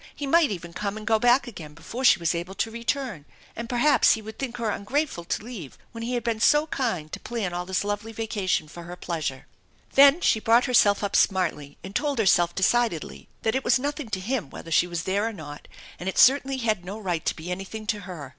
He 0.15 0.25
might 0.25 0.49
even 0.49 0.73
come 0.73 0.97
and 0.97 1.05
go 1.05 1.19
back 1.19 1.45
again 1.45 1.75
before 1.75 2.03
she 2.03 2.17
was 2.17 2.33
able 2.33 2.55
to 2.55 2.71
return, 2.71 3.23
and 3.55 3.69
perhaps 3.69 4.13
he 4.13 4.21
would 4.23 4.39
think 4.39 4.57
her 4.57 4.71
ungrateful 4.71 5.23
to 5.25 5.43
leave 5.43 5.77
when 5.91 6.01
he 6.01 6.15
had 6.15 6.23
been 6.23 6.39
so 6.39 6.65
kind 6.65 7.11
to 7.11 7.19
plan 7.19 7.53
all 7.53 7.67
this 7.67 7.83
lovely 7.83 8.11
vacation 8.11 8.67
for 8.67 8.85
her 8.85 8.95
pleasure. 8.95 9.45
Then 9.93 10.19
she 10.19 10.39
brought 10.39 10.65
herself 10.65 11.03
up 11.03 11.15
smartly 11.15 11.77
and 11.83 11.95
told 11.95 12.17
herself 12.17 12.55
decidedly 12.55 13.29
that 13.43 13.53
it 13.53 13.63
was 13.63 13.77
nothing 13.77 14.09
to 14.09 14.19
him 14.19 14.49
whether 14.49 14.71
she 14.71 14.87
was 14.87 15.03
there 15.03 15.27
or 15.27 15.33
not, 15.33 15.67
and 15.99 16.09
it 16.09 16.17
certainly 16.17 16.57
had 16.57 16.83
no 16.83 16.97
right 16.97 17.23
to 17.23 17.35
be 17.35 17.51
anything 17.51 17.85
to 17.85 17.99
her. 17.99 18.29